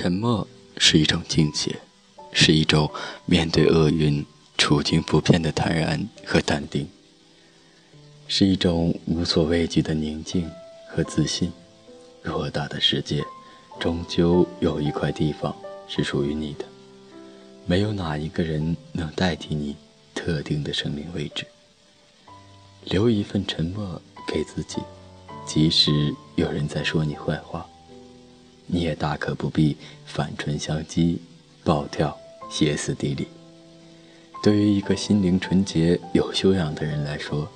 [0.00, 1.74] 沉默是一种境界，
[2.32, 2.88] 是一种
[3.26, 4.24] 面对厄运
[4.56, 6.88] 处境不变的坦然和淡定，
[8.28, 10.48] 是一种无所畏惧的宁静
[10.88, 11.52] 和自信。
[12.22, 13.24] 偌大的世界，
[13.80, 15.52] 终究有一块地方
[15.88, 16.64] 是属于你的，
[17.66, 19.74] 没有哪一个人能代替你
[20.14, 21.44] 特定的生命位置。
[22.84, 24.76] 留一份沉默给自己，
[25.44, 27.66] 即使有人在说你坏话。
[28.68, 31.16] 你也大可不必反唇相讥、
[31.64, 32.16] 暴跳、
[32.48, 33.26] 歇斯底里。
[34.42, 37.50] 对于一个心灵纯洁、有修养的人来说，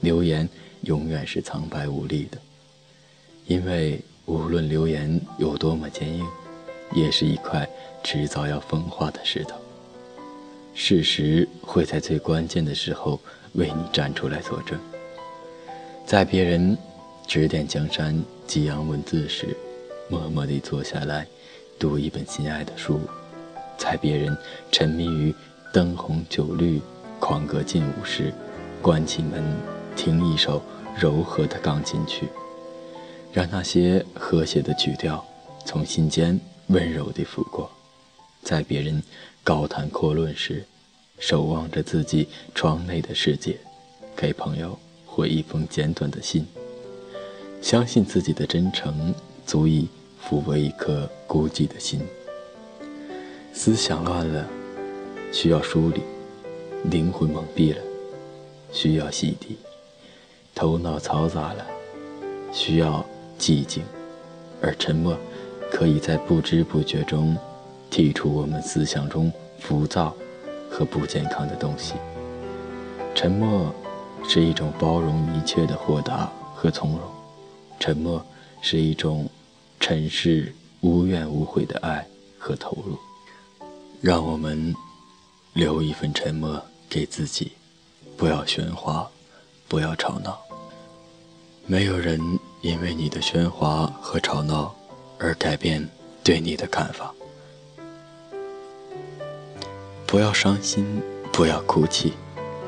[0.00, 0.48] 流言
[0.82, 2.38] 永远是苍白无力的，
[3.46, 6.26] 因为无论流言有多么坚硬，
[6.94, 7.68] 也是一块
[8.02, 9.54] 迟早要风化的石头。
[10.74, 13.20] 事实会在最关键的时候
[13.52, 14.78] 为你站出来作证。
[16.06, 16.76] 在别人
[17.26, 19.56] 指点江山、激扬文字时，
[20.08, 21.26] 默默地坐下来，
[21.78, 22.98] 读一本心爱的书；
[23.76, 24.34] 在别人
[24.72, 25.34] 沉迷于
[25.70, 26.80] 灯红酒绿、
[27.20, 28.32] 狂歌劲舞时，
[28.80, 29.44] 关起门
[29.94, 30.62] 听一首
[30.98, 32.26] 柔和的钢琴曲，
[33.32, 35.22] 让那些和谐的曲调
[35.66, 37.68] 从心间温柔地拂过；
[38.42, 39.02] 在别人
[39.44, 40.64] 高谈阔论时，
[41.18, 43.58] 守望着自己窗内的世界，
[44.16, 46.46] 给朋友回一封简短的信，
[47.60, 49.86] 相信自己的真诚足以。
[50.28, 52.02] 抚慰一颗孤寂的心，
[53.54, 54.46] 思想乱了，
[55.32, 56.00] 需要梳理；
[56.84, 57.80] 灵魂蒙蔽了，
[58.70, 59.56] 需要洗涤；
[60.54, 61.66] 头脑嘈杂了，
[62.52, 63.02] 需要
[63.38, 63.82] 寂静。
[64.60, 65.16] 而沉默，
[65.72, 67.34] 可以在不知不觉中
[67.90, 70.14] 剔除我们思想中浮躁
[70.68, 71.94] 和不健康的东西。
[73.14, 73.72] 沉默
[74.28, 77.00] 是一种包容一切的豁达和从容，
[77.80, 78.22] 沉默
[78.60, 79.26] 是一种。
[79.80, 82.06] 尘世无怨无悔的爱
[82.38, 82.98] 和投入，
[84.00, 84.74] 让我们
[85.54, 87.52] 留一份沉默给自己，
[88.16, 89.08] 不要喧哗，
[89.66, 90.38] 不要吵闹。
[91.66, 92.20] 没有人
[92.62, 94.74] 因为你的喧哗和吵闹
[95.18, 95.86] 而改变
[96.22, 97.14] 对你的看法。
[100.06, 102.12] 不要伤心，不要哭泣，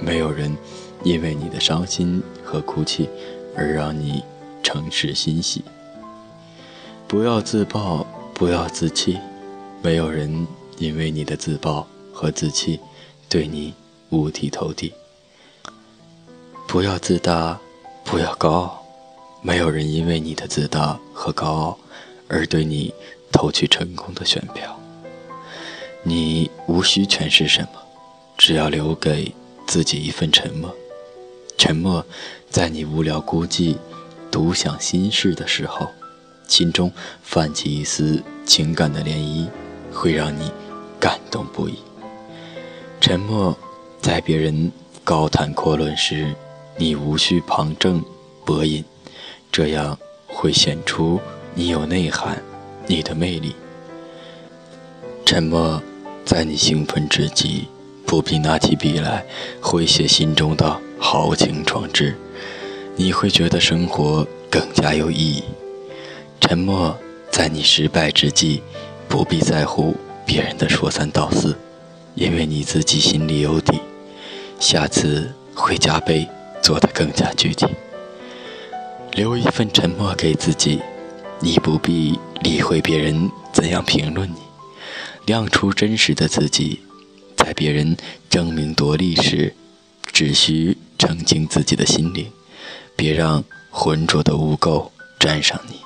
[0.00, 0.56] 没有人
[1.02, 3.08] 因为你的伤心和哭泣
[3.56, 4.22] 而让你
[4.62, 5.64] 乘势欣喜。
[7.06, 8.04] 不要自暴，
[8.34, 9.18] 不要自弃，
[9.82, 10.46] 没有人
[10.78, 12.80] 因为你的自暴和自弃，
[13.28, 13.72] 对你
[14.10, 14.92] 五体投地。
[16.66, 17.60] 不要自大，
[18.04, 18.82] 不要高傲，
[19.42, 21.78] 没有人因为你的自大和高傲，
[22.26, 22.92] 而对你
[23.30, 24.76] 投去成功的选票。
[26.02, 27.80] 你无需诠释什么，
[28.36, 29.32] 只要留给
[29.66, 30.74] 自己一份沉默。
[31.56, 32.04] 沉默，
[32.50, 33.76] 在你无聊孤寂、
[34.32, 35.88] 独享心事的时候。
[36.46, 36.90] 心中
[37.22, 39.48] 泛起一丝情感的涟漪，
[39.92, 40.50] 会让你
[41.00, 41.78] 感动不已。
[43.00, 43.56] 沉默，
[44.00, 44.72] 在别人
[45.02, 46.34] 高谈阔论时，
[46.76, 48.02] 你无需旁证
[48.44, 48.84] 博引，
[49.52, 51.20] 这样会显出
[51.54, 52.42] 你有内涵，
[52.86, 53.54] 你的魅力。
[55.24, 55.82] 沉默，
[56.24, 57.66] 在你兴奋之际，
[58.06, 59.24] 不必拿起笔来
[59.60, 62.16] 挥写心中的豪情壮志，
[62.96, 65.42] 你会觉得生活更加有意义。
[66.46, 66.94] 沉默，
[67.30, 68.62] 在你失败之际，
[69.08, 69.96] 不必在乎
[70.26, 71.56] 别人的说三道四，
[72.14, 73.80] 因为你自己心里有底。
[74.60, 76.28] 下次会加倍
[76.62, 77.66] 做得更加具体。
[79.12, 80.80] 留一份沉默给自己，
[81.40, 84.36] 你不必理会别人怎样评论你，
[85.24, 86.80] 亮出真实的自己。
[87.38, 87.96] 在别人
[88.28, 89.54] 争名夺利时，
[90.12, 92.30] 只需澄清自己的心灵，
[92.94, 95.76] 别让浑浊的污垢沾上你。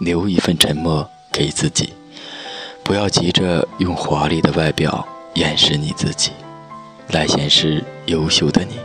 [0.00, 1.92] 留一份沉默给自己，
[2.82, 6.30] 不要急着用华丽的外表掩饰你自己，
[7.10, 8.76] 来显示优秀的你，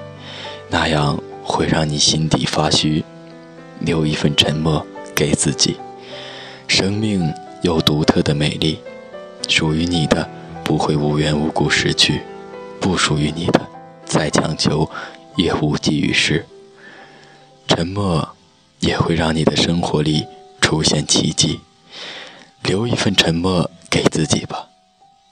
[0.70, 3.04] 那样会让你心底发虚。
[3.80, 5.78] 留一份沉默给自己，
[6.68, 8.80] 生命有独特的美丽，
[9.48, 10.30] 属于你的
[10.64, 12.22] 不会无缘无故失去，
[12.80, 13.62] 不属于你的
[14.06, 14.90] 再强求
[15.38, 16.46] 也无济于事。
[17.68, 18.28] 沉默
[18.80, 20.26] 也会让你的生活里。
[20.66, 21.62] 出现奇迹，
[22.64, 24.68] 留一份沉默给自己吧，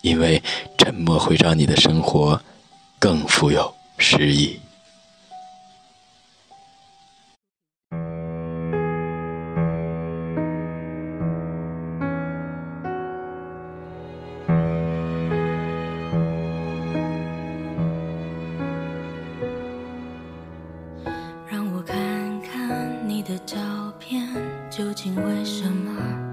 [0.03, 0.43] 因为
[0.77, 2.39] 沉默会让你的生活
[2.99, 4.59] 更富有诗意。
[21.49, 23.57] 让我看看你的照
[23.99, 24.52] 片。
[24.75, 26.32] 究竟为什么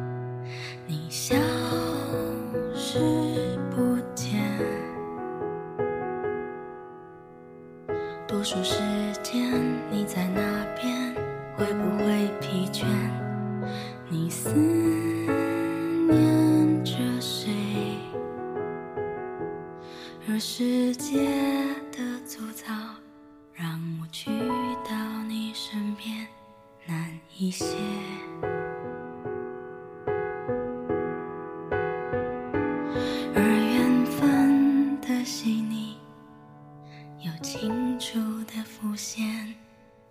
[38.91, 39.25] 浮现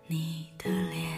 [0.06, 1.12] 你的脸。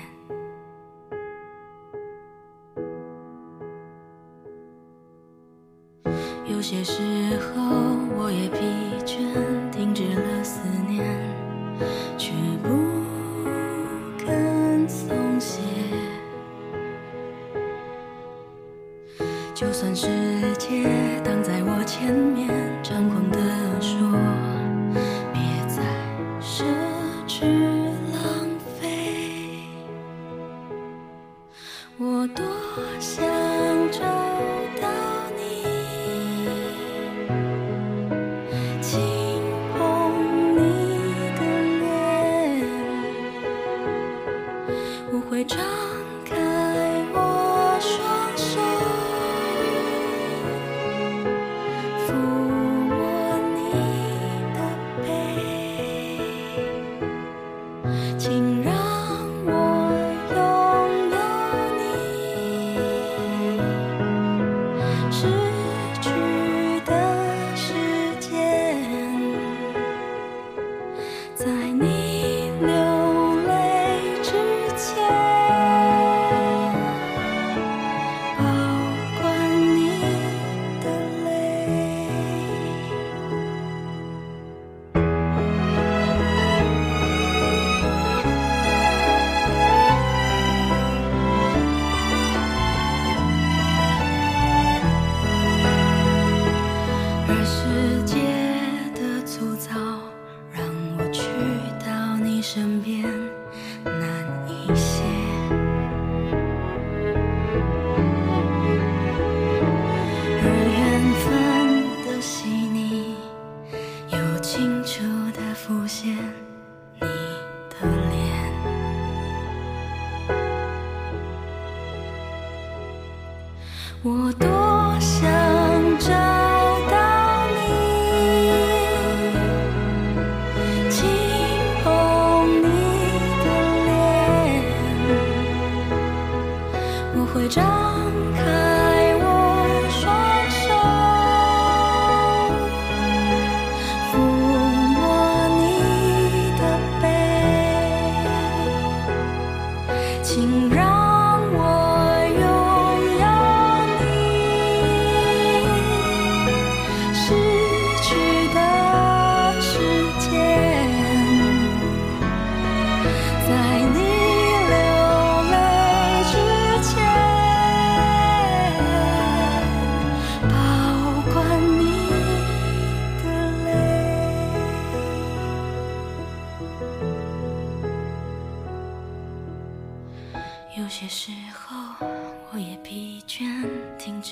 [6.44, 7.62] 有些时候
[8.18, 8.58] 我也疲
[9.06, 11.31] 倦停止了思念。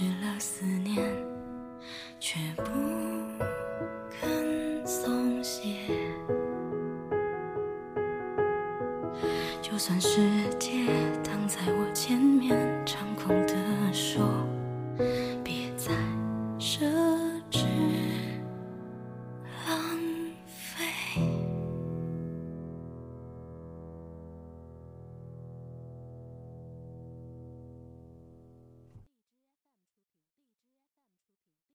[0.00, 0.29] 起来。